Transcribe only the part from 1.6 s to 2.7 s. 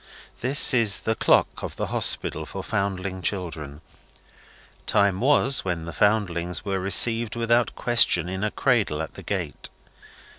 of the Hospital for